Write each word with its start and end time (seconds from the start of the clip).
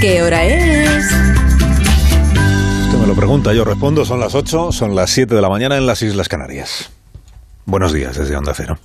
¿qué 0.00 0.22
hora 0.22 0.44
es? 0.44 1.04
Usted 2.84 2.98
me 2.98 3.06
lo 3.06 3.14
pregunta, 3.14 3.54
yo 3.54 3.64
respondo, 3.64 4.04
son 4.04 4.20
las 4.20 4.34
8, 4.34 4.72
son 4.72 4.94
las 4.94 5.10
7 5.10 5.34
de 5.34 5.40
la 5.40 5.48
mañana 5.48 5.76
en 5.76 5.86
las 5.86 6.02
Islas 6.02 6.28
Canarias. 6.28 6.90
Buenos 7.64 7.92
días 7.92 8.16
desde 8.16 8.36
Onda 8.36 8.52
Cero. 8.54 8.78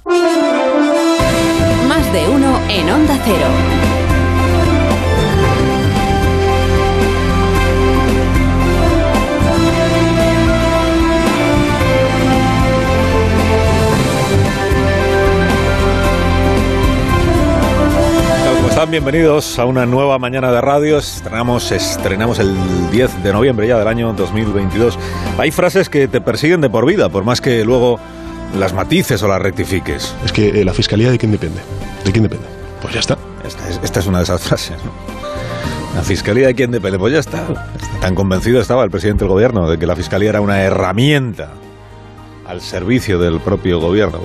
Más 1.87 2.13
de 2.13 2.29
uno 2.29 2.59
en 2.69 2.89
Onda 2.89 3.19
Cero. 3.25 3.84
Bienvenidos 18.95 19.59
a 19.59 19.65
una 19.65 19.85
nueva 19.85 20.17
mañana 20.19 20.53
de 20.53 20.61
radio. 20.61 20.99
Estrenamos, 20.99 21.69
estrenamos 21.73 22.39
el 22.39 22.55
10 22.91 23.23
de 23.23 23.33
noviembre 23.33 23.67
ya 23.67 23.77
del 23.77 23.89
año 23.89 24.13
2022. 24.13 24.97
Hay 25.37 25.51
frases 25.51 25.89
que 25.89 26.07
te 26.07 26.21
persiguen 26.21 26.61
de 26.61 26.69
por 26.69 26.85
vida, 26.85 27.09
por 27.09 27.25
más 27.25 27.41
que 27.41 27.65
luego 27.65 27.99
las 28.57 28.71
matices 28.71 29.21
o 29.21 29.27
las 29.27 29.41
rectifiques. 29.41 30.15
Es 30.23 30.31
que 30.31 30.61
eh, 30.61 30.63
la 30.63 30.73
fiscalía 30.73 31.11
de 31.11 31.17
quién 31.17 31.33
depende. 31.33 31.59
¿De 32.05 32.11
quién 32.13 32.23
depende? 32.23 32.45
Pues 32.81 32.93
ya 32.93 33.01
está. 33.01 33.17
Esta 33.45 33.67
es, 33.67 33.81
esta 33.83 33.99
es 33.99 34.07
una 34.07 34.19
de 34.19 34.23
esas 34.23 34.41
frases. 34.41 34.77
¿no? 34.85 34.91
La 35.93 36.01
fiscalía 36.01 36.47
de 36.47 36.55
quién 36.55 36.71
depende. 36.71 36.97
Pues 36.97 37.11
ya 37.11 37.19
está. 37.19 37.67
Tan 37.99 38.15
convencido 38.15 38.61
estaba 38.61 38.81
el 38.85 38.91
presidente 38.91 39.25
del 39.25 39.29
gobierno 39.33 39.69
de 39.69 39.77
que 39.77 39.87
la 39.87 39.97
fiscalía 39.97 40.29
era 40.29 40.39
una 40.39 40.61
herramienta 40.61 41.49
al 42.47 42.61
servicio 42.61 43.19
del 43.19 43.41
propio 43.41 43.81
gobierno. 43.81 44.21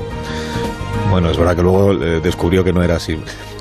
Bueno, 1.11 1.28
es 1.28 1.37
verdad 1.37 1.56
que 1.56 1.62
luego 1.62 1.92
eh, 1.92 2.20
descubrió 2.20 2.62
que 2.62 2.73
no 2.73 2.84
era 2.84 2.95
así. 2.95 3.20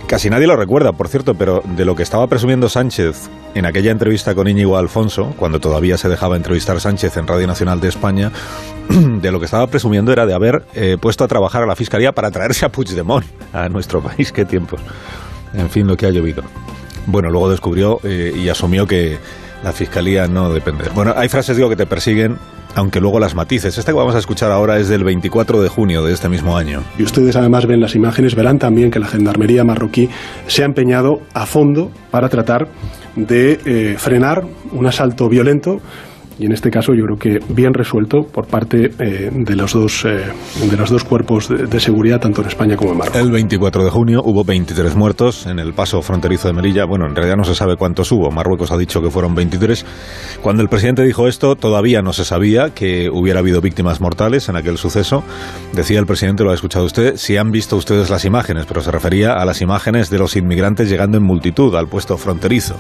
Casi 0.10 0.28
nadie 0.28 0.48
lo 0.48 0.56
recuerda, 0.56 0.92
por 0.92 1.08
cierto, 1.08 1.36
pero 1.36 1.62
de 1.78 1.86
lo 1.86 1.96
que 1.96 2.02
estaba 2.02 2.26
presumiendo 2.26 2.68
Sánchez 2.68 3.30
en 3.54 3.68
aquella 3.68 3.92
entrevista 3.92 4.34
con 4.34 4.48
Íñigo 4.48 4.76
Alfonso, 4.76 5.36
cuando 5.38 5.60
todavía 5.60 6.00
se 6.00 6.10
dejaba 6.10 6.36
entrevistar 6.36 6.80
Sánchez 6.80 7.16
en 7.18 7.28
Radio 7.28 7.46
Nacional 7.46 7.80
de 7.80 7.90
España, 7.90 8.32
de 8.90 9.32
lo 9.32 9.38
que 9.38 9.46
estaba 9.46 9.68
presumiendo 9.68 10.12
era 10.12 10.26
de 10.26 10.34
haber 10.34 10.66
eh, 10.74 10.98
puesto 11.00 11.24
a 11.24 11.28
trabajar 11.28 11.62
a 11.62 11.68
la 11.68 11.76
Fiscalía 11.76 12.12
para 12.12 12.32
traerse 12.32 12.66
a 12.66 12.70
Puigdemont 12.70 13.24
a 13.54 13.70
nuestro 13.70 14.02
país. 14.04 14.32
Qué 14.32 14.46
tiempos. 14.46 14.82
En 15.54 15.70
fin, 15.70 15.86
lo 15.86 15.96
que 15.96 16.08
ha 16.08 16.10
llovido. 16.10 16.42
Bueno, 17.06 17.30
luego 17.30 17.52
descubrió 17.52 18.00
eh, 18.04 18.34
y 18.36 18.50
asumió 18.50 18.88
que 18.88 19.20
la 19.64 19.74
Fiscalía 19.74 20.28
no 20.28 20.52
depende. 20.52 20.86
Bueno, 20.96 21.14
hay 21.16 21.30
frases, 21.30 21.56
digo, 21.56 21.70
que 21.70 21.76
te 21.76 21.86
persiguen, 21.86 22.40
aunque 22.76 23.00
luego 23.00 23.20
las 23.20 23.36
matices. 23.36 23.78
Esta 23.78 23.92
que 23.92 23.98
vamos 23.98 24.16
a 24.16 24.20
escuchar 24.20 24.52
ahora 24.52 24.80
es 24.80 24.88
del 24.88 25.04
24 25.04 25.62
de 25.62 25.70
junio 25.70 26.04
de 26.04 26.14
este 26.14 26.30
mismo 26.30 26.58
año. 26.58 26.84
Y 26.98 27.04
ustedes 27.04 27.36
además 27.36 27.66
ven 27.66 27.82
las 27.82 27.96
imágenes, 27.96 28.36
verán 28.36 28.60
también 28.60 28.92
que 28.92 29.00
la 29.00 29.08
Gendarmería 29.08 29.64
marroquí 29.64 30.10
se 30.48 30.64
ha 30.64 30.66
empeñado 30.66 31.22
a 31.34 31.46
fondo 31.46 31.92
para 32.12 32.30
tratar 32.30 32.68
de 33.16 33.60
eh, 33.66 33.96
frenar 33.98 34.46
un 34.72 34.86
asalto 34.86 35.30
violento 35.30 35.82
y 36.40 36.46
en 36.46 36.54
este 36.54 36.72
caso 36.72 36.94
yo 36.94 37.04
creo 37.04 37.18
que 37.18 37.40
bien 37.54 37.74
resuelto 37.74 38.24
por 38.24 38.48
parte 38.48 38.92
eh, 39.00 39.30
de, 39.32 39.56
los 39.56 39.74
dos, 39.74 40.06
eh, 40.06 40.24
de 40.70 40.78
los 40.78 40.90
dos 40.90 41.04
cuerpos 41.04 41.50
de, 41.50 41.68
de, 41.68 41.80
seguridad, 41.80 42.20
tanto 42.20 42.42
en 42.42 42.48
España 42.48 42.78
como 42.78 42.94
en 42.94 42.98
Marruecos. 43.00 43.22
El 43.22 43.32
24 43.32 43.84
de 43.84 43.90
junio 43.90 44.22
hubo 44.24 44.44
23 44.44 44.96
muertos 44.96 45.46
en 45.48 45.60
el 45.60 45.74
paso 45.74 46.02
fronterizo 46.02 46.48
de 46.48 46.54
Melilla. 46.54 46.86
Bueno, 46.86 47.06
en 47.08 47.16
realidad 47.16 47.36
no 47.36 47.44
se 47.44 47.56
sabe 47.56 47.76
cuántos 47.76 48.12
hubo. 48.12 48.32
Marruecos 48.32 48.72
ha 48.72 48.78
dicho 48.78 49.02
que 49.02 49.10
fueron 49.10 49.36
23. 49.36 49.86
Cuando 50.42 50.64
el 50.64 50.70
presidente 50.70 51.04
dijo 51.04 51.28
esto, 51.28 51.56
todavía 51.56 52.02
no 52.02 52.14
se 52.14 52.24
sabía 52.24 52.70
que 52.74 53.10
hubiera 53.12 53.40
habido 53.40 53.60
víctimas 53.60 54.00
mortales 54.00 54.48
en 54.48 54.56
aquel 54.56 54.78
suceso. 54.78 55.24
Decía 55.74 56.00
el 56.00 56.06
presidente, 56.06 56.44
lo 56.44 56.52
ha 56.52 56.56
escuchado 56.56 56.86
usted, 56.86 57.18
si 57.18 57.36
han 57.36 57.52
visto 57.52 57.76
ustedes 57.76 58.10
las 58.10 58.24
imágenes, 58.24 58.66
pero 58.66 58.82
se 58.82 58.92
refería 58.92 59.34
a 59.34 59.46
las 59.46 59.62
imágenes 59.62 60.10
de 60.10 60.20
los 60.20 60.38
inmigrantes 60.38 60.90
llegando 60.90 61.18
en 61.18 61.24
multitud 61.24 61.76
al 61.76 61.88
puesto 61.88 62.18
fronterizo 62.18 62.76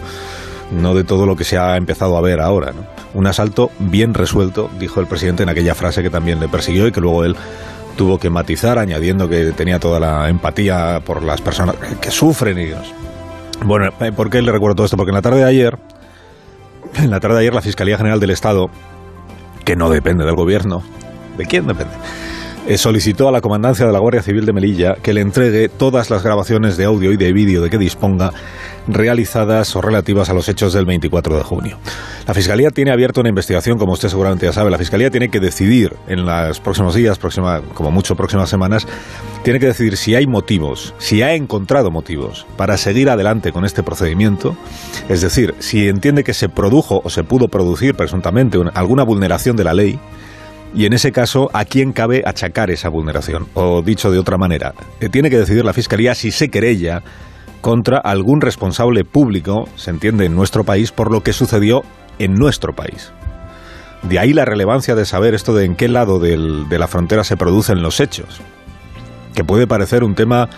no 0.71 0.93
de 0.93 1.03
todo 1.03 1.25
lo 1.25 1.35
que 1.35 1.43
se 1.43 1.57
ha 1.57 1.77
empezado 1.77 2.17
a 2.17 2.21
ver 2.21 2.39
ahora. 2.39 2.71
¿no? 2.71 2.81
Un 3.13 3.27
asalto 3.27 3.71
bien 3.79 4.13
resuelto, 4.13 4.69
dijo 4.79 4.99
el 4.99 5.07
presidente 5.07 5.43
en 5.43 5.49
aquella 5.49 5.75
frase 5.75 6.03
que 6.03 6.09
también 6.09 6.39
le 6.39 6.47
persiguió 6.47 6.87
y 6.87 6.91
que 6.91 7.01
luego 7.01 7.23
él 7.23 7.35
tuvo 7.95 8.17
que 8.17 8.29
matizar, 8.29 8.79
añadiendo 8.79 9.27
que 9.27 9.51
tenía 9.51 9.79
toda 9.79 9.99
la 9.99 10.29
empatía 10.29 11.01
por 11.05 11.21
las 11.21 11.41
personas 11.41 11.75
que 11.99 12.11
sufren. 12.11 12.75
Bueno, 13.65 13.91
¿por 14.15 14.29
qué 14.29 14.41
le 14.41 14.51
recuerdo 14.51 14.75
todo 14.75 14.85
esto? 14.85 14.95
Porque 14.95 15.09
en 15.09 15.15
la 15.15 15.21
tarde 15.21 15.39
de 15.39 15.45
ayer, 15.45 15.77
en 16.95 17.09
la 17.09 17.19
tarde 17.19 17.35
de 17.35 17.41
ayer, 17.41 17.53
la 17.53 17.61
Fiscalía 17.61 17.97
General 17.97 18.19
del 18.19 18.29
Estado, 18.29 18.69
que 19.65 19.75
no 19.75 19.89
depende 19.89 20.25
del 20.25 20.35
gobierno, 20.35 20.81
¿de 21.37 21.45
quién 21.45 21.67
depende? 21.67 21.93
Eh, 22.67 22.77
solicitó 22.77 23.27
a 23.27 23.31
la 23.31 23.41
comandancia 23.41 23.85
de 23.85 23.91
la 23.91 23.99
Guardia 23.99 24.21
Civil 24.21 24.45
de 24.45 24.53
Melilla 24.53 24.95
que 25.01 25.13
le 25.13 25.21
entregue 25.21 25.69
todas 25.69 26.09
las 26.09 26.23
grabaciones 26.23 26.77
de 26.77 26.85
audio 26.85 27.11
y 27.11 27.17
de 27.17 27.33
vídeo 27.33 27.61
de 27.61 27.69
que 27.69 27.77
disponga 27.77 28.31
realizadas 28.87 29.75
o 29.75 29.81
relativas 29.81 30.29
a 30.29 30.33
los 30.33 30.49
hechos 30.49 30.73
del 30.73 30.85
24 30.85 31.37
de 31.37 31.43
junio. 31.43 31.77
La 32.27 32.33
Fiscalía 32.33 32.69
tiene 32.69 32.91
abierta 32.91 33.21
una 33.21 33.29
investigación, 33.29 33.77
como 33.77 33.93
usted 33.93 34.09
seguramente 34.09 34.45
ya 34.45 34.53
sabe. 34.53 34.69
La 34.69 34.77
Fiscalía 34.77 35.09
tiene 35.09 35.29
que 35.29 35.39
decidir 35.39 35.95
en 36.07 36.25
los 36.25 36.59
próximos 36.59 36.93
días, 36.93 37.17
próxima, 37.17 37.61
como 37.73 37.91
mucho 37.91 38.15
próximas 38.15 38.49
semanas, 38.49 38.87
tiene 39.43 39.59
que 39.59 39.67
decidir 39.67 39.97
si 39.97 40.15
hay 40.15 40.27
motivos, 40.27 40.93
si 40.97 41.21
ha 41.21 41.33
encontrado 41.33 41.91
motivos 41.91 42.45
para 42.57 42.77
seguir 42.77 43.09
adelante 43.09 43.51
con 43.51 43.65
este 43.65 43.83
procedimiento. 43.83 44.55
Es 45.07 45.21
decir, 45.21 45.55
si 45.59 45.87
entiende 45.87 46.23
que 46.23 46.33
se 46.33 46.49
produjo 46.49 47.01
o 47.03 47.09
se 47.09 47.23
pudo 47.23 47.47
producir 47.47 47.95
presuntamente 47.95 48.57
una, 48.57 48.71
alguna 48.71 49.03
vulneración 49.03 49.55
de 49.55 49.63
la 49.63 49.73
ley, 49.73 49.99
y 50.73 50.85
en 50.85 50.93
ese 50.93 51.11
caso, 51.11 51.49
¿a 51.53 51.65
quién 51.65 51.93
cabe 51.93 52.21
achacar 52.25 52.69
esa 52.69 52.89
vulneración? 52.89 53.47
O 53.55 53.81
dicho 53.81 54.11
de 54.11 54.19
otra 54.19 54.37
manera, 54.37 54.73
tiene 55.11 55.29
que 55.29 55.37
decidir 55.37 55.65
la 55.65 55.73
Fiscalía 55.73 56.13
si 56.13 56.31
se 56.31 56.49
querella 56.49 57.01
contra 57.61 57.97
algún 57.97 58.39
responsable 58.39 59.03
público, 59.03 59.65
se 59.75 59.89
entiende, 59.89 60.25
en 60.25 60.35
nuestro 60.35 60.63
país, 60.63 60.91
por 60.91 61.11
lo 61.11 61.21
que 61.21 61.33
sucedió 61.33 61.81
en 62.19 62.33
nuestro 62.33 62.73
país. 62.73 63.11
De 64.03 64.19
ahí 64.19 64.31
la 64.31 64.45
relevancia 64.45 64.95
de 64.95 65.05
saber 65.05 65.33
esto 65.33 65.53
de 65.53 65.65
en 65.65 65.75
qué 65.75 65.89
lado 65.89 66.19
de 66.19 66.37
la 66.79 66.87
frontera 66.87 67.23
se 67.23 67.35
producen 67.35 67.81
los 67.81 67.99
hechos. 67.99 68.39
Que 69.33 69.43
puede 69.43 69.67
parecer 69.67 70.03
un 70.03 70.15
tema 70.15 70.49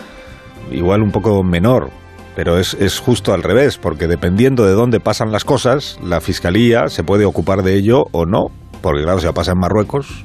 igual 0.70 1.02
un 1.02 1.10
poco 1.10 1.42
menor, 1.42 1.90
pero 2.36 2.58
es, 2.58 2.74
es, 2.74 3.00
justo 3.00 3.34
al 3.34 3.42
revés, 3.42 3.78
porque 3.78 4.06
dependiendo 4.06 4.64
de 4.64 4.72
dónde 4.72 5.00
pasan 5.00 5.32
las 5.32 5.44
cosas, 5.44 5.98
la 6.04 6.20
Fiscalía 6.20 6.88
se 6.88 7.02
puede 7.02 7.24
ocupar 7.24 7.62
de 7.62 7.74
ello 7.74 8.04
o 8.12 8.26
no, 8.26 8.46
porque 8.82 9.02
claro, 9.02 9.20
si 9.20 9.28
pasa 9.28 9.52
en 9.52 9.58
Marruecos, 9.58 10.24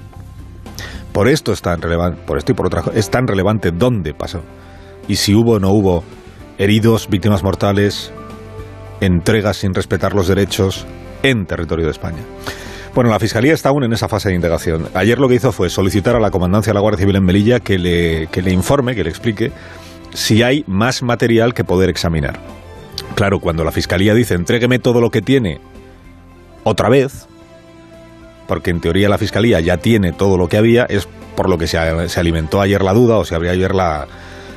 por 1.14 1.28
esto 1.28 1.54
es 1.54 1.62
tan 1.62 1.82
relevante, 1.82 2.22
por 2.26 2.38
esto 2.38 2.52
y 2.52 2.56
por 2.56 2.68
otra 2.68 2.84
es 2.94 3.10
tan 3.10 3.28
relevante 3.28 3.72
dónde 3.72 4.14
pasó. 4.14 4.42
Y 5.08 5.16
si 5.16 5.34
hubo 5.34 5.54
o 5.54 5.60
no 5.60 5.72
hubo 5.72 6.04
heridos, 6.58 7.08
víctimas 7.08 7.44
mortales, 7.44 8.12
entregas 9.00 9.58
sin 9.58 9.74
respetar 9.74 10.14
los 10.14 10.28
derechos 10.28 10.86
en 11.24 11.46
territorio 11.46 11.86
de 11.86 11.92
España. 11.92 12.24
Bueno, 12.94 13.12
la 13.12 13.20
Fiscalía 13.20 13.54
está 13.54 13.70
aún 13.70 13.84
en 13.84 13.94
esa 13.94 14.08
fase 14.08 14.30
de 14.30 14.36
indagación. 14.36 14.88
Ayer 14.96 15.20
lo 15.20 15.28
que 15.28 15.36
hizo 15.36 15.52
fue 15.52 15.70
solicitar 15.70 16.16
a 16.16 16.20
la 16.20 16.32
Comandancia 16.32 16.72
de 16.72 16.76
la 16.76 16.82
Guardia 16.82 17.00
Civil 17.00 17.16
en 17.16 17.24
Melilla 17.24 17.60
que 17.60 17.78
le, 17.78 18.28
que 18.28 18.42
le 18.42 18.52
informe, 18.52 18.96
que 18.96 19.04
le 19.04 19.10
explique 19.12 19.52
si 20.14 20.42
hay 20.42 20.64
más 20.68 21.04
material 21.04 21.54
que 21.54 21.64
poder 21.64 21.90
examinar. 21.90 22.40
Claro, 23.14 23.40
cuando 23.40 23.64
la 23.64 23.72
Fiscalía 23.72 24.16
dice 24.16 24.34
entrégueme 24.34 24.80
todo 24.80 25.00
lo 25.00 25.12
que 25.12 25.22
tiene 25.22 25.60
otra 26.64 26.90
vez, 26.90 27.28
porque 28.48 28.72
en 28.72 28.80
teoría 28.80 29.10
la 29.10 29.18
Fiscalía 29.18 29.60
ya 29.60 29.78
tiene 29.78 30.14
todo 30.14 30.38
lo 30.38 30.48
que 30.48 30.58
había, 30.58 30.86
es 30.86 31.08
por 31.36 31.50
lo 31.50 31.58
que 31.58 31.68
se, 31.68 31.78
se 32.10 32.20
alimentó 32.20 32.62
ayer 32.62 32.82
la 32.82 32.94
duda 32.94 33.18
o 33.18 33.26
se 33.26 33.36
abrió 33.36 33.52
ayer 33.52 33.76
la, 33.76 34.08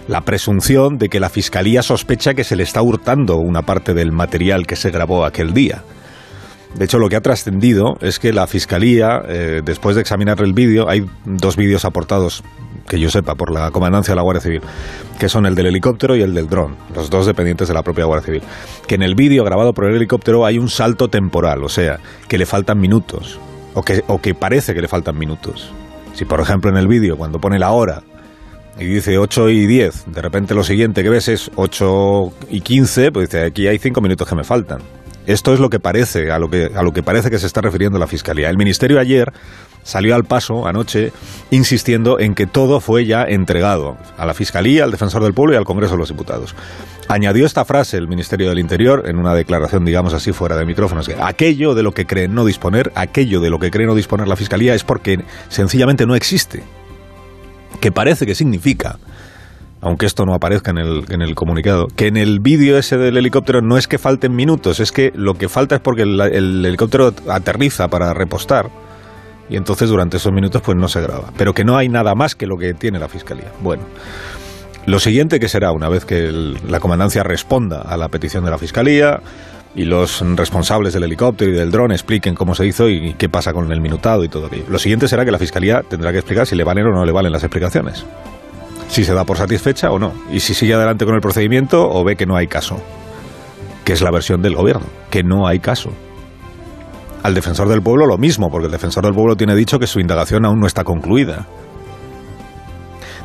la 0.08 0.22
presunción 0.22 0.98
de 0.98 1.08
que 1.08 1.20
la 1.20 1.28
Fiscalía 1.28 1.82
sospecha 1.82 2.34
que 2.34 2.44
se 2.44 2.56
le 2.56 2.62
está 2.62 2.82
hurtando 2.82 3.36
una 3.36 3.62
parte 3.62 3.94
del 3.94 4.12
material 4.12 4.66
que 4.66 4.76
se 4.76 4.90
grabó 4.90 5.24
aquel 5.24 5.52
día. 5.52 5.82
De 6.74 6.84
hecho, 6.84 6.98
lo 6.98 7.08
que 7.08 7.16
ha 7.16 7.20
trascendido 7.20 7.96
es 8.00 8.18
que 8.18 8.32
la 8.32 8.46
Fiscalía, 8.46 9.22
eh, 9.28 9.60
después 9.64 9.96
de 9.96 10.02
examinar 10.02 10.40
el 10.40 10.52
vídeo, 10.52 10.88
hay 10.88 11.04
dos 11.24 11.56
vídeos 11.56 11.84
aportados, 11.84 12.44
que 12.88 12.98
yo 13.00 13.10
sepa, 13.10 13.34
por 13.34 13.52
la 13.52 13.72
Comandancia 13.72 14.12
de 14.12 14.16
la 14.16 14.22
Guardia 14.22 14.40
Civil, 14.40 14.60
que 15.18 15.28
son 15.28 15.46
el 15.46 15.56
del 15.56 15.66
helicóptero 15.66 16.14
y 16.14 16.22
el 16.22 16.32
del 16.32 16.48
dron, 16.48 16.76
los 16.94 17.10
dos 17.10 17.26
dependientes 17.26 17.66
de 17.66 17.74
la 17.74 17.82
propia 17.82 18.04
Guardia 18.04 18.26
Civil. 18.26 18.42
Que 18.86 18.94
en 18.94 19.02
el 19.02 19.16
vídeo 19.16 19.44
grabado 19.44 19.72
por 19.72 19.86
el 19.86 19.96
helicóptero 19.96 20.46
hay 20.46 20.58
un 20.58 20.68
salto 20.68 21.08
temporal, 21.08 21.64
o 21.64 21.68
sea, 21.68 21.98
que 22.28 22.38
le 22.38 22.46
faltan 22.46 22.78
minutos, 22.78 23.40
o 23.74 23.82
que, 23.82 24.02
o 24.06 24.20
que 24.20 24.34
parece 24.34 24.74
que 24.74 24.80
le 24.80 24.88
faltan 24.88 25.18
minutos. 25.18 25.72
Si, 26.14 26.24
por 26.24 26.40
ejemplo, 26.40 26.70
en 26.70 26.76
el 26.76 26.88
vídeo, 26.88 27.16
cuando 27.16 27.38
pone 27.38 27.58
la 27.58 27.70
hora 27.70 28.02
y 28.78 28.84
dice 28.84 29.18
8 29.18 29.48
y 29.50 29.66
10, 29.66 30.12
de 30.12 30.22
repente 30.22 30.54
lo 30.54 30.64
siguiente 30.64 31.02
que 31.02 31.10
ves 31.10 31.28
es 31.28 31.50
8 31.54 32.32
y 32.50 32.60
15, 32.60 33.12
pues 33.12 33.28
dice, 33.28 33.44
aquí 33.44 33.66
hay 33.66 33.78
5 33.78 34.00
minutos 34.00 34.28
que 34.28 34.34
me 34.34 34.44
faltan. 34.44 34.80
Esto 35.26 35.52
es 35.52 35.60
lo 35.60 35.68
que 35.68 35.78
parece, 35.78 36.30
a 36.30 36.38
lo 36.38 36.48
que, 36.48 36.70
a 36.74 36.82
lo 36.82 36.92
que 36.92 37.02
parece 37.02 37.30
que 37.30 37.38
se 37.38 37.46
está 37.46 37.60
refiriendo 37.60 37.98
la 37.98 38.06
Fiscalía. 38.06 38.48
El 38.48 38.56
Ministerio 38.56 38.98
ayer 38.98 39.32
salió 39.82 40.14
al 40.14 40.24
paso 40.24 40.66
anoche 40.66 41.12
insistiendo 41.50 42.18
en 42.18 42.34
que 42.34 42.46
todo 42.46 42.80
fue 42.80 43.06
ya 43.06 43.24
entregado 43.24 43.96
a 44.16 44.26
la 44.26 44.34
Fiscalía, 44.34 44.84
al 44.84 44.90
Defensor 44.90 45.22
del 45.22 45.34
Pueblo 45.34 45.54
y 45.54 45.56
al 45.56 45.64
Congreso 45.64 45.94
de 45.94 45.98
los 45.98 46.08
Diputados. 46.08 46.54
Añadió 47.08 47.44
esta 47.44 47.64
frase 47.64 47.96
el 47.96 48.06
Ministerio 48.06 48.48
del 48.48 48.60
Interior 48.60 49.02
en 49.06 49.18
una 49.18 49.34
declaración, 49.34 49.84
digamos 49.84 50.14
así, 50.14 50.32
fuera 50.32 50.56
de 50.56 50.64
micrófonos, 50.64 51.08
que 51.08 51.16
aquello 51.20 51.74
de 51.74 51.82
lo 51.82 51.92
que 51.92 52.06
cree 52.06 52.28
no 52.28 52.44
disponer, 52.44 52.92
aquello 52.94 53.40
de 53.40 53.50
lo 53.50 53.58
que 53.58 53.70
cree 53.70 53.86
no 53.86 53.94
disponer 53.94 54.28
la 54.28 54.36
Fiscalía 54.36 54.74
es 54.74 54.84
porque 54.84 55.24
sencillamente 55.48 56.06
no 56.06 56.14
existe. 56.14 56.62
Que 57.80 57.90
parece 57.90 58.26
que 58.26 58.34
significa 58.34 58.98
aunque 59.82 60.04
esto 60.06 60.26
no 60.26 60.34
aparezca 60.34 60.70
en 60.72 60.78
el, 60.78 61.04
en 61.08 61.22
el 61.22 61.34
comunicado, 61.34 61.86
que 61.96 62.06
en 62.06 62.18
el 62.18 62.40
vídeo 62.40 62.76
ese 62.76 62.98
del 62.98 63.16
helicóptero 63.16 63.62
no 63.62 63.78
es 63.78 63.88
que 63.88 63.96
falten 63.96 64.34
minutos, 64.36 64.78
es 64.78 64.92
que 64.92 65.10
lo 65.14 65.34
que 65.34 65.48
falta 65.48 65.76
es 65.76 65.80
porque 65.80 66.02
el, 66.02 66.20
el 66.20 66.66
helicóptero 66.66 67.14
aterriza 67.28 67.88
para 67.88 68.12
repostar 68.12 68.68
y 69.50 69.56
entonces 69.56 69.90
durante 69.90 70.16
esos 70.16 70.32
minutos 70.32 70.62
pues 70.62 70.78
no 70.78 70.88
se 70.88 71.02
graba. 71.02 71.32
Pero 71.36 71.52
que 71.52 71.64
no 71.64 71.76
hay 71.76 71.88
nada 71.88 72.14
más 72.14 72.34
que 72.34 72.46
lo 72.46 72.56
que 72.56 72.72
tiene 72.72 72.98
la 72.98 73.08
Fiscalía. 73.08 73.52
Bueno, 73.60 73.82
lo 74.86 75.00
siguiente 75.00 75.40
que 75.40 75.48
será, 75.48 75.72
una 75.72 75.88
vez 75.88 76.04
que 76.04 76.30
la 76.30 76.80
comandancia 76.80 77.22
responda 77.22 77.82
a 77.82 77.96
la 77.96 78.08
petición 78.08 78.44
de 78.44 78.50
la 78.50 78.58
Fiscalía 78.58 79.20
y 79.74 79.84
los 79.84 80.22
responsables 80.36 80.94
del 80.94 81.02
helicóptero 81.02 81.50
y 81.50 81.54
del 81.54 81.70
dron 81.70 81.90
expliquen 81.90 82.34
cómo 82.34 82.54
se 82.54 82.66
hizo 82.66 82.88
y 82.88 83.14
qué 83.14 83.28
pasa 83.28 83.52
con 83.52 83.70
el 83.72 83.80
minutado 83.80 84.24
y 84.24 84.28
todo 84.28 84.46
aquello. 84.46 84.64
Lo 84.68 84.78
siguiente 84.78 85.08
será 85.08 85.24
que 85.24 85.32
la 85.32 85.38
Fiscalía 85.38 85.82
tendrá 85.88 86.12
que 86.12 86.18
explicar 86.18 86.46
si 86.46 86.54
le 86.54 86.64
valen 86.64 86.86
o 86.86 86.90
no 86.92 87.04
le 87.04 87.12
valen 87.12 87.32
las 87.32 87.42
explicaciones. 87.42 88.06
Si 88.88 89.04
se 89.04 89.14
da 89.14 89.24
por 89.24 89.36
satisfecha 89.36 89.90
o 89.90 89.98
no. 89.98 90.12
Y 90.32 90.40
si 90.40 90.54
sigue 90.54 90.74
adelante 90.74 91.04
con 91.04 91.14
el 91.14 91.20
procedimiento 91.20 91.88
o 91.88 92.02
ve 92.02 92.16
que 92.16 92.26
no 92.26 92.36
hay 92.36 92.46
caso. 92.46 92.80
Que 93.84 93.92
es 93.92 94.00
la 94.00 94.10
versión 94.10 94.42
del 94.42 94.54
gobierno. 94.56 94.86
Que 95.10 95.22
no 95.22 95.46
hay 95.46 95.60
caso. 95.60 95.92
Al 97.22 97.34
defensor 97.34 97.68
del 97.68 97.82
pueblo 97.82 98.06
lo 98.06 98.16
mismo, 98.16 98.50
porque 98.50 98.66
el 98.66 98.72
defensor 98.72 99.04
del 99.04 99.14
pueblo 99.14 99.36
tiene 99.36 99.54
dicho 99.54 99.78
que 99.78 99.86
su 99.86 100.00
indagación 100.00 100.44
aún 100.46 100.58
no 100.58 100.66
está 100.66 100.84
concluida. 100.84 101.46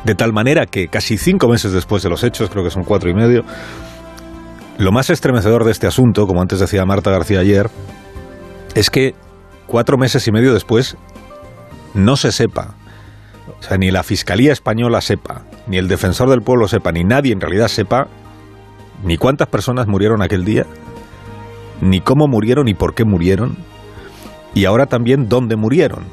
De 0.04 0.14
tal 0.14 0.32
manera 0.32 0.66
que 0.66 0.88
casi 0.88 1.16
cinco 1.16 1.48
meses 1.48 1.72
después 1.72 2.02
de 2.02 2.10
los 2.10 2.22
hechos, 2.22 2.50
creo 2.50 2.62
que 2.62 2.70
son 2.70 2.84
cuatro 2.84 3.10
y 3.10 3.14
medio, 3.14 3.42
lo 4.78 4.92
más 4.92 5.08
estremecedor 5.08 5.64
de 5.64 5.72
este 5.72 5.86
asunto, 5.86 6.26
como 6.26 6.42
antes 6.42 6.60
decía 6.60 6.84
Marta 6.84 7.10
García 7.10 7.40
ayer, 7.40 7.70
es 8.74 8.90
que 8.90 9.14
cuatro 9.66 9.96
meses 9.96 10.28
y 10.28 10.32
medio 10.32 10.52
después 10.52 10.96
no 11.94 12.16
se 12.16 12.30
sepa, 12.30 12.74
o 13.58 13.62
sea, 13.62 13.78
ni 13.78 13.90
la 13.90 14.02
Fiscalía 14.02 14.52
Española 14.52 15.00
sepa, 15.00 15.42
ni 15.66 15.78
el 15.78 15.88
Defensor 15.88 16.28
del 16.28 16.42
Pueblo 16.42 16.68
sepa, 16.68 16.92
ni 16.92 17.04
nadie 17.04 17.32
en 17.32 17.40
realidad 17.40 17.68
sepa, 17.68 18.08
ni 19.02 19.16
cuántas 19.16 19.48
personas 19.48 19.86
murieron 19.86 20.22
aquel 20.22 20.44
día, 20.44 20.66
ni 21.80 22.00
cómo 22.00 22.28
murieron 22.28 22.68
y 22.68 22.74
por 22.74 22.94
qué 22.94 23.04
murieron, 23.04 23.56
y 24.56 24.64
ahora 24.64 24.86
también 24.86 25.28
dónde 25.28 25.54
murieron. 25.54 26.04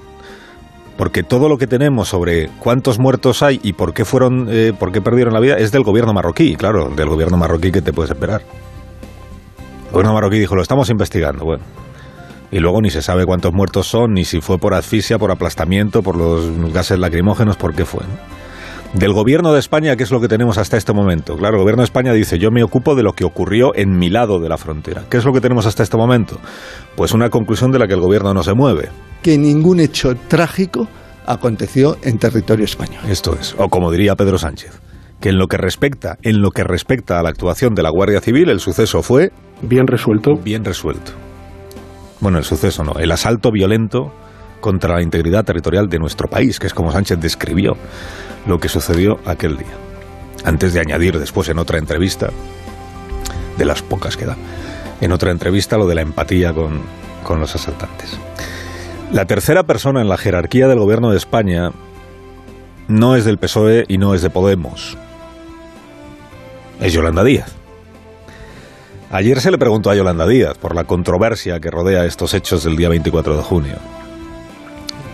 Porque 0.98 1.24
todo 1.24 1.48
lo 1.48 1.58
que 1.58 1.66
tenemos 1.66 2.10
sobre 2.10 2.50
cuántos 2.60 3.00
muertos 3.00 3.42
hay 3.42 3.62
y 3.64 3.72
por 3.72 3.94
qué 3.94 4.04
fueron, 4.04 4.48
eh, 4.52 4.74
por 4.78 4.92
qué 4.92 5.02
perdieron 5.02 5.34
la 5.34 5.40
vida 5.40 5.56
es 5.56 5.72
del 5.72 5.84
gobierno 5.84 6.14
marroquí, 6.14 6.58
claro, 6.58 6.90
del 6.90 7.08
gobierno 7.08 7.38
marroquí 7.38 7.72
que 7.72 7.82
te 7.82 7.94
puedes 7.94 8.12
esperar. 8.12 8.42
El 9.86 9.92
gobierno 9.92 10.14
marroquí 10.14 10.40
dijo, 10.40 10.56
lo 10.56 10.62
estamos 10.62 10.90
investigando, 10.90 11.46
bueno. 11.46 11.64
Y 12.52 12.60
luego 12.60 12.82
ni 12.82 12.90
se 12.90 13.02
sabe 13.02 13.26
cuántos 13.26 13.54
muertos 13.54 13.88
son, 13.88 14.14
ni 14.14 14.26
si 14.26 14.42
fue 14.42 14.58
por 14.58 14.74
asfixia, 14.74 15.18
por 15.18 15.32
aplastamiento, 15.32 16.04
por 16.04 16.18
los 16.18 16.74
gases 16.74 17.00
lacrimógenos, 17.00 17.56
por 17.56 17.74
qué 17.74 17.86
fue. 17.86 18.02
Del 18.94 19.12
gobierno 19.12 19.54
de 19.54 19.60
España, 19.60 19.96
¿qué 19.96 20.04
es 20.04 20.12
lo 20.12 20.22
que 20.22 20.28
tenemos 20.28 20.60
hasta 20.60 20.78
este 20.78 20.94
momento? 20.94 21.36
Claro, 21.36 21.56
el 21.56 21.62
gobierno 21.62 21.82
de 21.82 21.86
España 21.86 22.14
dice, 22.14 22.38
yo 22.38 22.52
me 22.52 22.64
ocupo 22.64 22.94
de 22.94 23.02
lo 23.02 23.14
que 23.14 23.26
ocurrió 23.26 23.74
en 23.74 23.98
mi 23.98 24.12
lado 24.12 24.40
de 24.40 24.48
la 24.48 24.58
frontera. 24.60 25.06
¿Qué 25.10 25.18
es 25.18 25.26
lo 25.26 25.34
que 25.34 25.42
tenemos 25.42 25.66
hasta 25.66 25.82
este 25.82 25.98
momento? 25.98 26.40
Pues 26.96 27.12
una 27.12 27.32
conclusión 27.32 27.72
de 27.72 27.80
la 27.80 27.88
que 27.88 27.96
el 27.96 28.02
gobierno 28.02 28.36
no 28.36 28.44
se 28.44 28.54
mueve. 28.54 28.90
Que 29.24 29.36
ningún 29.40 29.80
hecho 29.80 30.14
trágico 30.28 30.88
aconteció 31.26 31.98
en 32.04 32.20
territorio 32.20 32.66
español. 32.66 33.02
Esto 33.10 33.36
es, 33.40 33.56
o 33.58 33.68
como 33.68 33.92
diría 33.92 34.16
Pedro 34.16 34.38
Sánchez, 34.38 34.80
que 35.20 35.30
en 35.30 35.40
lo 35.40 35.48
que 35.48 35.58
respecta, 35.58 36.18
en 36.22 36.44
lo 36.44 36.52
que 36.52 36.64
respecta 36.64 37.20
a 37.20 37.24
la 37.24 37.30
actuación 37.30 37.74
de 37.74 37.82
la 37.82 37.90
Guardia 37.90 38.22
Civil, 38.22 38.50
el 38.50 38.60
suceso 38.60 39.02
fue 39.02 39.32
bien 39.64 39.88
resuelto. 39.88 40.36
Bien 40.36 40.64
resuelto. 40.64 41.14
Bueno, 42.20 42.38
el 42.38 42.44
suceso 42.44 42.84
no, 42.84 42.94
el 43.00 43.12
asalto 43.12 43.50
violento 43.52 44.14
contra 44.64 44.96
la 44.96 45.02
integridad 45.02 45.44
territorial 45.44 45.90
de 45.90 46.00
nuestro 46.00 46.30
país, 46.30 46.58
que 46.58 46.68
es 46.68 46.74
como 46.74 46.90
Sánchez 46.90 47.20
describió 47.20 47.76
lo 48.48 48.60
que 48.60 48.70
sucedió 48.70 49.20
aquel 49.26 49.58
día. 49.58 49.76
Antes 50.46 50.72
de 50.72 50.80
añadir 50.80 51.20
después 51.20 51.50
en 51.50 51.60
otra 51.60 51.80
entrevista, 51.80 52.30
de 53.58 53.66
las 53.66 53.82
pocas 53.82 54.16
que 54.16 54.26
da, 54.26 54.38
en 55.02 55.12
otra 55.12 55.32
entrevista 55.32 55.78
lo 55.78 55.86
de 55.86 55.96
la 55.96 56.02
empatía 56.02 56.54
con, 56.54 56.80
con 57.26 57.42
los 57.42 57.54
asaltantes. 57.54 58.18
La 59.12 59.26
tercera 59.26 59.64
persona 59.64 60.00
en 60.00 60.08
la 60.08 60.16
jerarquía 60.16 60.70
del 60.70 60.80
gobierno 60.80 61.12
de 61.12 61.18
España 61.18 61.72
no 62.88 63.18
es 63.18 63.26
del 63.26 63.40
PSOE 63.40 63.84
y 63.90 63.98
no 63.98 64.16
es 64.16 64.22
de 64.22 64.30
Podemos. 64.30 64.98
Es 66.80 66.94
Yolanda 66.94 67.26
Díaz. 67.26 67.52
Ayer 69.12 69.42
se 69.42 69.52
le 69.52 69.58
preguntó 69.58 69.90
a 69.90 69.96
Yolanda 69.96 70.26
Díaz 70.26 70.58
por 70.58 70.74
la 70.74 70.86
controversia 70.86 71.60
que 71.60 71.70
rodea 71.70 72.06
estos 72.06 72.34
hechos 72.34 72.64
del 72.64 72.78
día 72.78 72.88
24 72.88 73.36
de 73.36 73.44
junio 73.44 73.76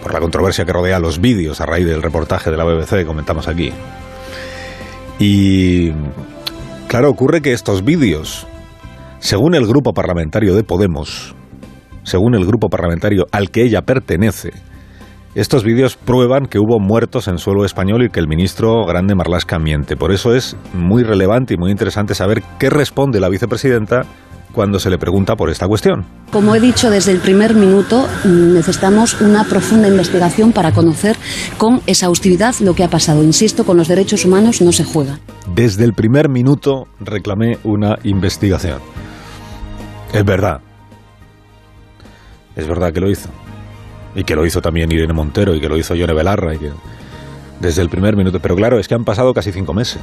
por 0.10 0.16
la 0.16 0.22
controversia 0.22 0.66
que 0.66 0.74
rodea 0.74 0.98
los 0.98 1.22
vídeos 1.22 1.62
a 1.62 1.68
raíz 1.68 1.86
del 1.86 2.02
reportaje 2.02 2.50
de 2.50 2.58
la 2.58 2.64
BBC 2.64 2.96
que 2.96 3.06
comentamos 3.06 3.48
aquí. 3.48 3.72
Y 5.20 5.92
claro, 6.88 7.12
ocurre 7.12 7.42
que 7.42 7.54
estos 7.54 7.84
vídeos, 7.84 8.48
según 9.20 9.54
el 9.54 9.68
grupo 9.68 9.94
parlamentario 9.94 10.56
de 10.56 10.64
Podemos, 10.64 11.36
según 12.02 12.34
el 12.34 12.44
grupo 12.48 12.70
parlamentario 12.70 13.28
al 13.32 13.52
que 13.52 13.62
ella 13.62 13.84
pertenece, 13.84 14.50
estos 15.36 15.64
vídeos 15.64 15.96
prueban 15.96 16.48
que 16.48 16.58
hubo 16.58 16.80
muertos 16.80 17.28
en 17.28 17.38
suelo 17.38 17.64
español 17.64 18.04
y 18.04 18.10
que 18.10 18.20
el 18.20 18.28
ministro 18.28 18.84
Grande 18.88 19.14
Marlasca 19.14 19.60
miente. 19.60 19.96
Por 19.96 20.12
eso 20.12 20.34
es 20.34 20.58
muy 20.74 21.04
relevante 21.04 21.54
y 21.54 21.58
muy 21.58 21.70
interesante 21.70 22.16
saber 22.16 22.42
qué 22.58 22.72
responde 22.72 23.20
la 23.20 23.30
vicepresidenta 23.30 24.08
cuando 24.54 24.80
se 24.80 24.90
le 24.90 24.98
pregunta 24.98 25.36
por 25.36 25.50
esta 25.50 25.68
cuestión. 25.68 26.06
Como 26.32 26.56
he 26.56 26.60
dicho 26.60 26.90
desde 26.90 27.12
el 27.12 27.20
primer 27.20 27.54
minuto, 27.54 28.08
necesitamos 28.26 29.22
una 29.22 29.44
profunda 29.44 29.88
investigación 29.88 30.52
para 30.52 30.72
conocer 30.72 31.16
con 31.58 31.82
exhaustividad 31.86 32.56
lo 32.60 32.74
que 32.74 32.84
ha 32.84 32.90
pasado. 32.90 33.24
Insisto, 33.24 33.66
con 33.66 33.78
los 33.78 33.88
derechos 33.88 34.26
humanos 34.26 34.62
no 34.62 34.72
se 34.72 34.84
juega. 34.84 35.20
Desde 35.54 35.86
el 35.86 35.94
primer 35.94 36.30
minuto 36.30 36.88
reclamé 37.00 37.58
una 37.64 37.98
investigación. 38.04 38.80
Es 40.14 40.26
verdad. 40.26 40.62
Es 42.56 42.68
verdad 42.68 42.92
que 42.92 43.00
lo 43.00 43.10
hizo. 43.10 43.30
Y 44.16 44.24
que 44.24 44.36
lo 44.36 44.46
hizo 44.46 44.62
también 44.62 44.92
Irene 44.92 45.14
Montero 45.14 45.54
y 45.54 45.62
que 45.62 45.70
lo 45.70 45.78
hizo 45.78 45.96
Yone 45.96 46.14
Belarra. 46.14 46.56
Y 46.56 46.58
que... 46.58 46.72
Desde 47.60 47.82
el 47.82 47.90
primer 47.90 48.16
minuto. 48.16 48.40
Pero 48.40 48.56
claro, 48.56 48.80
es 48.80 48.88
que 48.88 48.96
han 48.96 49.04
pasado 49.04 49.34
casi 49.34 49.52
cinco 49.52 49.74
meses. 49.74 50.02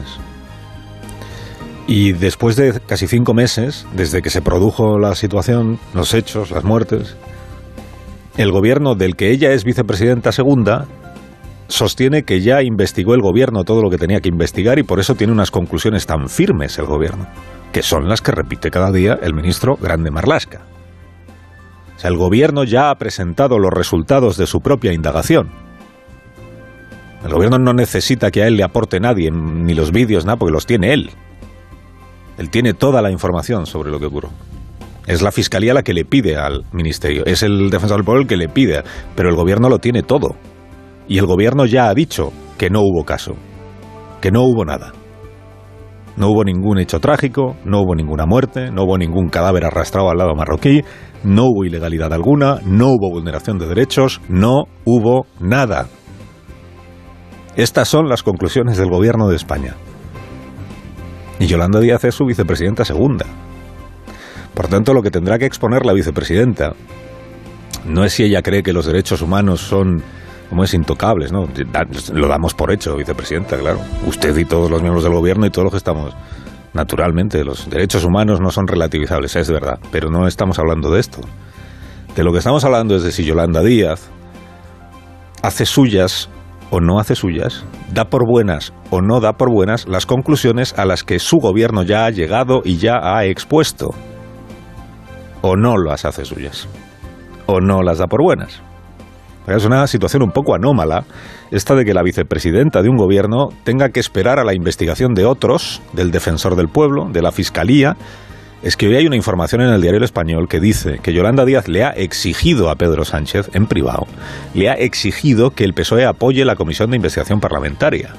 Y 1.87 2.13
después 2.13 2.57
de 2.57 2.81
casi 2.81 3.07
cinco 3.07 3.33
meses, 3.33 3.87
desde 3.95 4.21
que 4.21 4.31
se 4.31 4.43
produjo 4.43 4.99
la 4.99 5.15
situación, 5.15 5.79
los 5.95 6.15
hechos, 6.15 6.51
las 6.51 6.65
muertes, 6.65 7.17
el 8.37 8.51
gobierno 8.51 8.97
del 8.97 9.15
que 9.15 9.31
ella 9.31 9.53
es 9.53 9.65
vicepresidenta 9.65 10.33
segunda 10.33 10.87
sostiene 11.69 12.25
que 12.25 12.41
ya 12.41 12.63
investigó 12.63 13.15
el 13.15 13.23
gobierno 13.23 13.65
todo 13.65 13.83
lo 13.83 13.91
que 13.91 13.99
tenía 13.99 14.21
que 14.21 14.29
investigar 14.29 14.79
y 14.79 14.83
por 14.83 15.01
eso 15.01 15.15
tiene 15.15 15.33
unas 15.33 15.51
conclusiones 15.51 16.07
tan 16.07 16.29
firmes 16.29 16.79
el 16.79 16.87
gobierno, 16.87 17.27
que 17.73 17.83
son 17.83 18.09
las 18.09 18.21
que 18.21 18.33
repite 18.33 18.71
cada 18.71 18.93
día 18.93 19.19
el 19.23 19.35
ministro 19.35 19.77
Grande 19.77 20.11
Marlasca. 20.11 20.63
O 21.97 21.99
sea, 21.99 22.11
el 22.11 22.17
gobierno 22.17 22.65
ya 22.65 22.91
ha 22.91 22.95
presentado 22.97 23.59
los 23.59 23.73
resultados 23.73 24.37
de 24.37 24.47
su 24.47 24.61
propia 24.61 24.93
indagación. 24.93 25.51
El 27.25 27.33
gobierno 27.33 27.59
no 27.59 27.73
necesita 27.73 28.31
que 28.31 28.43
a 28.43 28.49
él 28.49 28.57
le 28.57 28.65
aporte 28.65 29.01
nadie, 29.01 29.31
ni 29.31 29.75
los 29.75 29.91
vídeos, 29.93 30.27
nada, 30.27 30.37
porque 30.37 30.53
los 30.53 30.67
tiene 30.67 30.93
él. 30.93 31.11
Él 32.39 32.51
tiene 32.51 32.75
toda 32.75 33.03
la 33.03 33.11
información 33.11 33.67
sobre 33.67 33.91
lo 33.91 33.99
que 33.99 34.07
ocurrió. 34.07 34.31
Es 35.07 35.23
la 35.23 35.31
fiscalía 35.31 35.73
la 35.73 35.83
que 35.83 35.95
le 35.95 36.05
pide 36.05 36.37
al 36.37 36.65
ministerio, 36.73 37.25
es 37.27 37.43
el 37.43 37.71
defensor 37.71 37.99
del 37.99 38.05
pueblo 38.05 38.23
el 38.23 38.29
que 38.29 38.37
le 38.37 38.49
pide, 38.49 38.83
pero 39.15 39.29
el 39.29 39.37
gobierno 39.37 39.69
lo 39.69 39.79
tiene 39.79 40.03
todo. 40.03 40.37
Y 41.07 41.19
el 41.19 41.27
gobierno 41.27 41.65
ya 41.65 41.89
ha 41.89 41.95
dicho 41.95 42.33
que 42.59 42.71
no 42.71 42.81
hubo 42.81 43.05
caso, 43.05 43.37
que 44.21 44.33
no 44.33 44.43
hubo 44.43 44.65
nada. 44.65 44.93
No 46.17 46.31
hubo 46.31 46.45
ningún 46.45 46.79
hecho 46.79 46.99
trágico, 46.99 47.57
no 47.65 47.83
hubo 47.83 47.95
ninguna 47.95 48.27
muerte, 48.27 48.71
no 48.73 48.85
hubo 48.85 48.99
ningún 48.99 49.29
cadáver 49.29 49.67
arrastrado 49.67 50.11
al 50.11 50.17
lado 50.17 50.35
marroquí, 50.35 50.83
no 51.23 51.45
hubo 51.45 51.65
ilegalidad 51.65 52.13
alguna, 52.13 52.61
no 52.65 52.89
hubo 52.89 53.11
vulneración 53.11 53.59
de 53.59 53.67
derechos, 53.67 54.21
no 54.29 54.65
hubo 54.85 55.27
nada. 55.41 55.87
Estas 57.55 57.89
son 57.89 58.09
las 58.09 58.23
conclusiones 58.23 58.77
del 58.77 58.91
gobierno 58.91 59.29
de 59.29 59.37
España. 59.37 59.77
Y 61.39 61.47
Yolanda 61.47 61.81
Díaz 61.81 62.05
es 62.05 62.15
su 62.15 62.25
vicepresidenta 62.25 62.85
segunda. 62.85 63.27
Por 64.55 64.69
tanto, 64.69 64.95
lo 64.95 65.03
que 65.03 65.11
tendrá 65.11 65.39
que 65.39 65.45
exponer 65.45 65.85
la 65.85 65.93
vicepresidenta 65.93 66.75
no 67.85 68.05
es 68.05 68.15
si 68.15 68.25
ella 68.25 68.43
cree 68.43 68.63
que 68.63 68.73
los 68.73 68.87
derechos 68.87 69.21
humanos 69.21 69.61
son, 69.61 70.03
como 70.49 70.65
es, 70.65 70.73
intocables, 70.73 71.31
¿no? 71.31 71.47
Lo 72.13 72.29
damos 72.29 72.55
por 72.55 72.73
hecho, 72.73 72.97
vicepresidenta, 72.97 73.59
claro. 73.59 73.81
Usted 74.07 74.37
y 74.37 74.45
todos 74.45 74.71
los 74.71 74.81
miembros 74.81 75.05
del 75.05 75.13
gobierno 75.13 75.47
y 75.47 75.51
todos 75.51 75.65
los 75.65 75.73
que 75.73 75.79
estamos. 75.79 76.15
Naturalmente, 76.73 77.45
los 77.45 77.69
derechos 77.71 78.05
humanos 78.05 78.41
no 78.41 78.51
son 78.51 78.67
relativizables, 78.67 79.37
es 79.37 79.51
verdad, 79.51 79.79
pero 79.91 80.11
no 80.11 80.27
estamos 80.27 80.59
hablando 80.59 80.91
de 80.91 81.01
esto. 81.01 81.21
De 82.15 82.25
lo 82.25 82.33
que 82.33 82.39
estamos 82.39 82.65
hablando 82.65 82.97
es 82.97 83.03
de 83.03 83.13
si 83.13 83.25
Yolanda 83.25 83.63
Díaz 83.63 84.11
hace 85.43 85.67
suyas 85.67 86.29
o 86.71 86.81
no 86.81 86.99
hace 86.99 87.15
suyas, 87.15 87.65
da 87.93 88.07
por 88.07 88.27
buenas 88.27 88.73
o 88.91 89.01
no 89.01 89.21
da 89.21 89.35
por 89.35 89.51
buenas 89.51 89.87
las 89.89 90.07
conclusiones 90.07 90.77
a 90.79 90.85
las 90.85 91.05
que 91.05 91.19
su 91.19 91.39
gobierno 91.39 91.83
ya 91.83 92.07
ha 92.07 92.11
llegado 92.11 92.63
y 92.65 92.77
ya 92.77 92.99
ha 93.03 93.25
expuesto. 93.25 93.95
O 95.43 95.57
no 95.57 95.77
las 95.77 96.05
hace 96.05 96.25
suyas, 96.25 96.69
o 97.47 97.61
no 97.61 97.83
las 97.83 97.99
da 97.99 98.07
por 98.07 98.23
buenas. 98.23 98.63
Es 99.47 99.65
una 99.65 99.87
situación 99.87 100.25
un 100.25 100.33
poco 100.33 100.55
anómala 100.55 101.05
esta 101.53 101.77
de 101.77 101.85
que 101.85 101.95
la 101.95 102.03
vicepresidenta 102.03 102.83
de 102.83 102.89
un 102.89 102.97
gobierno 102.97 103.51
tenga 103.63 103.91
que 103.91 104.01
esperar 104.01 104.41
a 104.41 104.45
la 104.45 104.55
investigación 104.55 105.15
de 105.15 105.25
otros, 105.25 105.81
del 105.93 106.11
defensor 106.11 106.57
del 106.57 106.69
pueblo, 106.69 107.09
de 107.13 107.23
la 107.23 107.31
fiscalía. 107.31 107.97
Es 108.67 108.77
que 108.77 108.89
hoy 108.89 108.97
hay 108.97 109.07
una 109.07 109.15
información 109.15 109.61
en 109.61 109.69
el 109.69 109.81
diario 109.81 109.99
El 109.99 110.03
Español 110.03 110.49
que 110.49 110.59
dice 110.59 110.99
que 111.01 111.13
Yolanda 111.13 111.45
Díaz 111.45 111.69
le 111.69 111.85
ha 111.85 111.91
exigido 111.91 112.69
a 112.69 112.75
Pedro 112.75 113.05
Sánchez, 113.05 113.49
en 113.55 113.69
privado, 113.69 114.09
le 114.55 114.69
ha 114.69 114.73
exigido 114.73 115.53
que 115.53 115.63
el 115.63 115.73
PSOE 115.73 116.05
apoye 116.05 116.45
la 116.45 116.57
comisión 116.57 116.91
de 116.91 116.97
investigación 116.97 117.39
parlamentaria. 117.41 118.11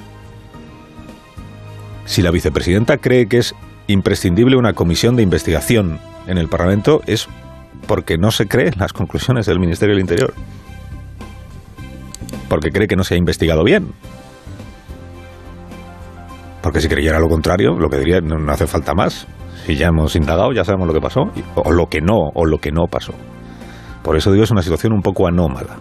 Si 2.06 2.22
la 2.22 2.30
vicepresidenta 2.30 2.96
cree 2.96 3.28
que 3.28 3.36
es 3.36 3.54
imprescindible 3.88 4.56
una 4.56 4.72
comisión 4.72 5.16
de 5.16 5.22
investigación 5.22 6.00
en 6.26 6.38
el 6.38 6.48
Parlamento, 6.48 7.02
es 7.06 7.28
porque 7.86 8.16
no 8.16 8.30
se 8.30 8.46
cree 8.46 8.70
las 8.78 8.94
conclusiones 8.94 9.44
del 9.44 9.60
Ministerio 9.60 9.96
del 9.96 10.00
Interior 10.00 10.32
porque 12.48 12.70
cree 12.70 12.88
que 12.88 12.96
no 12.96 13.04
se 13.04 13.16
ha 13.16 13.18
investigado 13.18 13.64
bien. 13.64 13.92
Porque 16.62 16.80
si 16.80 16.88
creyera 16.88 17.20
lo 17.20 17.28
contrario, 17.28 17.78
lo 17.78 17.90
que 17.90 17.98
diría, 17.98 18.22
no, 18.22 18.50
hace 18.50 18.66
falta 18.66 18.94
más. 18.94 19.26
Si 19.66 19.76
ya 19.76 19.88
hemos 19.88 20.16
indagado, 20.16 20.52
ya 20.52 20.64
sabemos 20.64 20.86
lo 20.86 20.94
que 20.94 21.00
pasó, 21.00 21.30
o 21.54 21.72
lo 21.72 21.86
que 21.86 22.00
no, 22.00 22.30
o 22.34 22.46
lo 22.46 22.58
que 22.58 22.70
no 22.70 22.86
pasó. 22.86 23.12
Por 24.02 24.16
eso 24.16 24.32
digo, 24.32 24.44
es 24.44 24.50
una 24.50 24.62
situación 24.62 24.92
un 24.92 25.02
poco 25.02 25.26
anómala. 25.26 25.76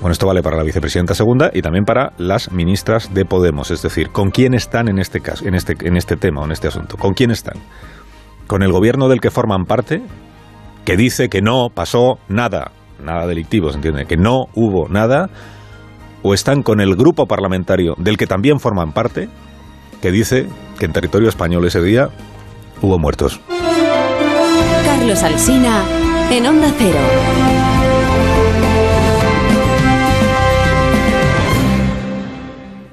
Bueno, 0.00 0.12
esto 0.12 0.26
vale 0.26 0.42
para 0.42 0.56
la 0.56 0.62
vicepresidenta 0.62 1.14
segunda 1.14 1.50
y 1.52 1.62
también 1.62 1.84
para 1.84 2.12
las 2.18 2.52
ministras 2.52 3.14
de 3.14 3.24
Podemos, 3.24 3.70
es 3.70 3.80
decir, 3.80 4.10
¿con 4.10 4.30
quién 4.30 4.52
están 4.52 4.88
en 4.88 4.98
este 4.98 5.20
caso, 5.20 5.46
en 5.46 5.54
este, 5.54 5.74
en 5.80 5.96
este 5.96 6.16
tema, 6.16 6.44
en 6.44 6.52
este 6.52 6.68
asunto? 6.68 6.96
¿Con 6.98 7.14
quién 7.14 7.30
están? 7.30 7.56
¿Con 8.46 8.62
el 8.62 8.72
gobierno 8.72 9.08
del 9.08 9.20
que 9.20 9.30
forman 9.30 9.64
parte? 9.64 10.02
Que 10.84 10.96
dice 10.96 11.28
que 11.28 11.40
no 11.40 11.68
pasó 11.74 12.18
nada 12.28 12.72
nada 13.02 13.26
delictivo, 13.26 13.70
¿se 13.70 13.76
entiende? 13.76 14.06
Que 14.06 14.16
no 14.16 14.46
hubo 14.54 14.88
nada, 14.88 15.28
o 16.22 16.34
están 16.34 16.62
con 16.62 16.80
el 16.80 16.96
grupo 16.96 17.26
parlamentario 17.26 17.94
del 17.98 18.16
que 18.16 18.26
también 18.26 18.58
forman 18.58 18.92
parte, 18.92 19.28
que 20.00 20.10
dice 20.10 20.46
que 20.78 20.86
en 20.86 20.92
territorio 20.92 21.28
español 21.28 21.64
ese 21.66 21.82
día 21.82 22.10
hubo 22.80 22.98
muertos. 22.98 23.40
Carlos 24.84 25.22
Alsina, 25.22 25.82
en 26.30 26.46
Onda 26.46 26.72
Cero. 26.78 27.55